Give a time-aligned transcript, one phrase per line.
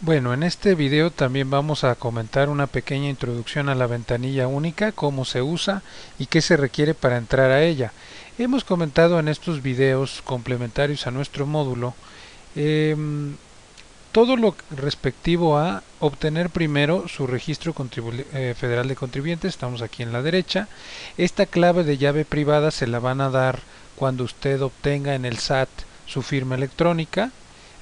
[0.00, 4.92] Bueno, en este video también vamos a comentar una pequeña introducción a la ventanilla única,
[4.92, 5.82] cómo se usa
[6.20, 7.92] y qué se requiere para entrar a ella.
[8.38, 11.94] Hemos comentado en estos videos complementarios a nuestro módulo
[12.54, 13.34] em,
[14.12, 17.74] todo lo respectivo a obtener primero su registro
[18.34, 20.68] eh, federal de contribuyentes, estamos aquí en la derecha.
[21.16, 23.58] Esta clave de llave privada se la van a dar
[23.96, 25.68] cuando usted obtenga en el SAT
[26.06, 27.32] su firma electrónica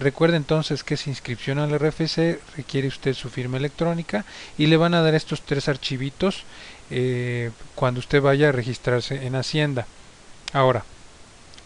[0.00, 4.24] Recuerde entonces que esa inscripción al RFC requiere usted su firma electrónica
[4.58, 6.42] y le van a dar estos tres archivitos
[6.90, 9.86] eh, cuando usted vaya a registrarse en Hacienda.
[10.52, 10.84] Ahora,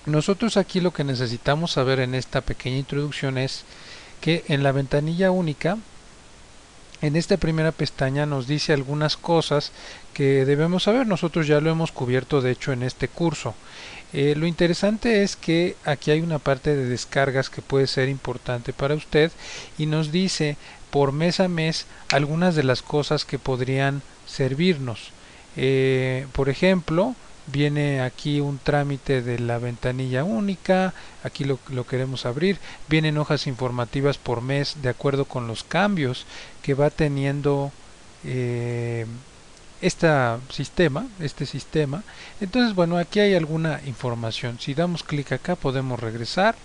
[0.05, 3.65] nosotros aquí lo que necesitamos saber en esta pequeña introducción es
[4.21, 5.79] que en la ventanilla única,
[7.01, 9.73] en esta primera pestaña nos dice algunas cosas
[10.15, 11.07] que debemos saber.
[11.07, 13.55] Nosotros ya lo hemos cubierto de hecho en este curso.
[14.13, 18.73] Eh, lo interesante es que aquí hay una parte de descargas que puede ser importante
[18.73, 19.31] para usted
[19.77, 20.57] y nos dice
[20.91, 25.11] por mes a mes algunas de las cosas que podrían servirnos.
[25.57, 27.15] Eh, por ejemplo,
[27.53, 34.19] viene aquí un trámite de la ventanilla única, aquí lo, queremos abrir, vienen hojas informativas
[34.19, 36.27] por mes de acuerdo con los cambios
[36.63, 37.73] que va teniendo
[39.81, 40.09] este
[40.51, 42.03] sistema, este sistema.
[42.41, 44.59] Entonces, bueno, aquí hay alguna información.
[44.61, 46.57] Si damos clic acá podemos regresar.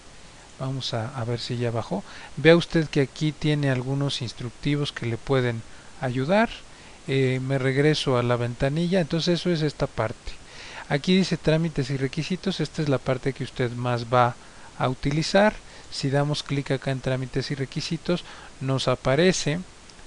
[0.60, 2.04] Vamos a, ver si ya bajó.
[2.38, 5.62] Vea usted que aquí tiene algunos instructivos que le pueden
[6.00, 6.50] ayudar.
[7.08, 9.02] Eh, me regreso a la ventanilla.
[9.02, 10.43] Entonces eso es esta parte.
[10.90, 12.60] Aquí dice trámites y requisitos.
[12.60, 14.36] Esta es la parte que usted más va
[14.78, 15.54] a utilizar.
[15.92, 18.24] Si damos clic acá en trámites y requisitos,
[18.62, 19.60] nos aparece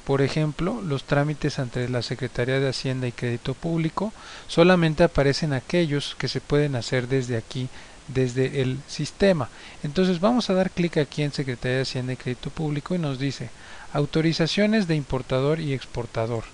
[0.07, 4.13] por ejemplo, los trámites ante la Secretaría de Hacienda y Crédito Público
[4.47, 7.69] solamente aparecen aquellos que se pueden hacer desde aquí,
[8.07, 9.49] desde el sistema.
[9.83, 13.19] Entonces vamos a dar clic aquí en Secretaría de Hacienda y Crédito Público y nos
[13.19, 13.51] dice
[13.93, 16.45] autorizaciones de importador y exportador.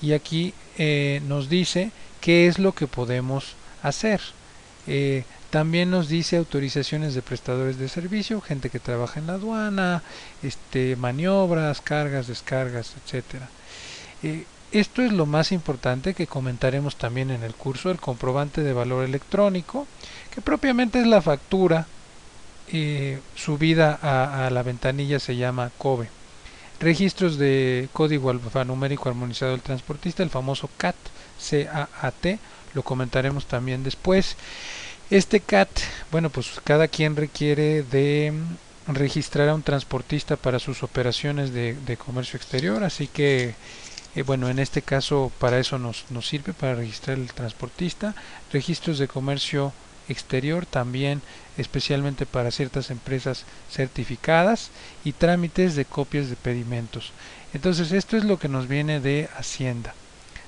[0.00, 4.20] Y aquí eh, nos dice qué es lo que podemos hacer.
[4.86, 10.02] Eh, también nos dice autorizaciones de prestadores de servicio, gente que trabaja en la aduana,
[10.42, 13.48] este, maniobras, cargas, descargas, etcétera.
[14.22, 18.72] Eh, esto es lo más importante que comentaremos también en el curso, el comprobante de
[18.72, 19.86] valor electrónico,
[20.34, 21.86] que propiamente es la factura
[22.68, 26.08] eh, subida a, a, la ventanilla se llama COBE.
[26.82, 30.96] Registros de código alfanumérico armonizado del transportista, el famoso CAT,
[31.38, 32.40] C-A-A-T,
[32.74, 34.34] lo comentaremos también después.
[35.08, 35.70] Este CAT,
[36.10, 38.32] bueno, pues cada quien requiere de
[38.88, 43.54] registrar a un transportista para sus operaciones de, comercio exterior, así que
[44.16, 48.12] eh, bueno, en este caso para eso nos, nos sirve, para registrar el transportista,
[48.52, 49.72] registros de comercio
[50.08, 51.22] exterior también
[51.58, 54.70] especialmente para ciertas empresas certificadas
[55.04, 57.12] y trámites de copias de pedimentos.
[57.54, 59.94] Entonces esto es lo que nos viene de Hacienda.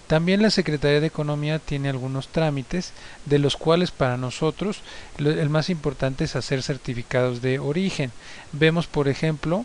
[0.07, 2.93] También la Secretaría de Economía tiene algunos trámites,
[3.25, 4.81] de los cuales para nosotros
[5.19, 8.13] el más importante es hacer certificados de origen.
[8.53, 9.65] Vemos, por ejemplo,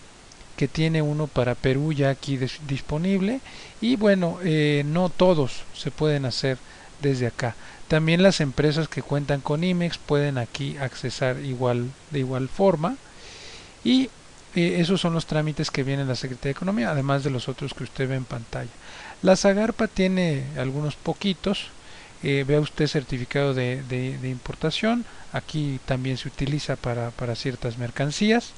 [0.55, 3.39] que tiene uno para Perú ya aquí disponible
[3.79, 6.57] y bueno, eh, no todos se pueden hacer
[7.01, 7.55] desde acá.
[7.87, 12.97] También las empresas que cuentan con IMEX pueden aquí accesar igual de igual forma
[13.83, 14.09] y
[14.55, 17.73] eh, esos son los trámites que vienen la Secretaría de Economía, además de los otros
[17.73, 18.69] que usted ve en pantalla.
[19.21, 21.67] La Zagarpa tiene algunos poquitos.
[22.21, 25.05] Eh, vea usted certificado de, de, importación.
[25.31, 28.51] Aquí también se utiliza para, para ciertas mercancías.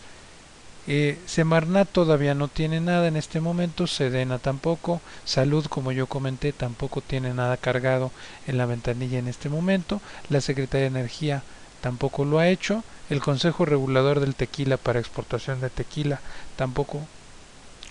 [0.88, 6.54] Eh, Semarnat todavía no tiene nada en este momento, Sedena tampoco, Salud como yo comenté
[6.54, 8.12] tampoco tiene nada cargado
[8.48, 11.44] en la ventanilla en este momento, la Secretaría de Energía
[11.82, 16.20] tampoco lo ha hecho, el Consejo Regulador del Tequila para exportación de tequila
[16.56, 17.02] tampoco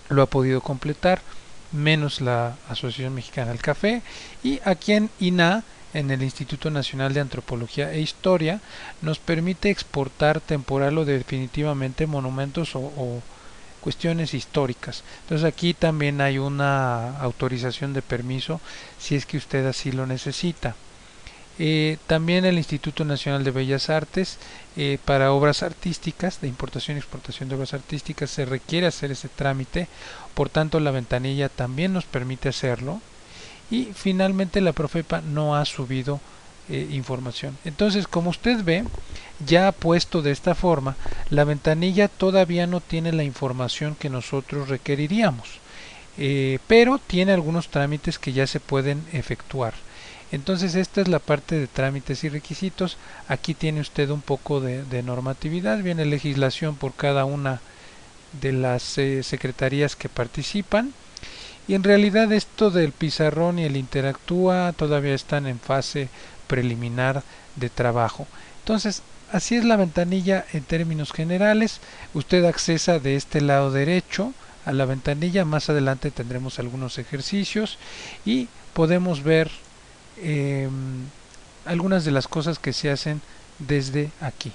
[0.09, 1.21] lo ha podido completar
[1.73, 4.03] menos la Asociación Mexicana del Café
[4.43, 5.63] y aquí en INA
[5.95, 8.61] en el Instituto Nacional de Antropología e Historia
[9.03, 13.23] nos permite exportar temporal o definitivamente monumentos o,
[13.81, 15.03] cuestiones históricas.
[15.23, 18.61] Entonces aquí también hay una autorización de permiso
[18.99, 20.77] si es que usted así lo necesita.
[21.59, 24.39] Eh, también el Instituto Nacional de Bellas Artes
[24.77, 29.29] eh, para obras artísticas, de importación y exportación de obras artísticas, se requiere hacer ese
[29.29, 29.89] trámite,
[30.35, 33.01] por tanto la ventanilla también nos permite hacerlo.
[33.71, 36.21] Y finalmente la Profepa no ha subido
[36.69, 37.57] eh, información.
[37.65, 38.85] Entonces, como usted ve,
[39.47, 40.97] ya puesto de esta forma,
[41.31, 45.61] la ventanilla todavía no tiene la información que nosotros requeriríamos,
[46.67, 49.73] pero tiene algunos trámites que ya se pueden efectuar.
[50.33, 52.97] Entonces esta es la parte de trámites y requisitos.
[53.29, 57.61] Aquí tiene usted un poco de, normatividad, viene legislación por cada una
[58.41, 60.93] de las eh, secretarías que participan
[61.71, 66.09] y en realidad esto del pizarrón y el interactúa todavía están en fase
[66.49, 67.23] preliminar
[67.55, 68.27] de trabajo.
[68.59, 71.79] Entonces así es la ventanilla en términos generales.
[72.13, 74.33] Usted accesa de este lado derecho
[74.67, 75.45] a la ventanilla.
[75.45, 77.79] Más adelante tendremos algunos ejercicios
[78.25, 79.49] y podemos ver
[80.17, 80.69] eh,
[81.67, 83.21] algunas de las cosas que se hacen
[83.61, 84.51] desde aquí